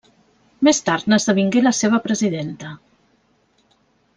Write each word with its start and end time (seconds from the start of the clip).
Més 0.67 0.79
tard 0.87 1.05
n'esdevingué 1.13 1.63
la 1.67 1.75
seva 1.81 1.99
presidenta. 2.07 2.73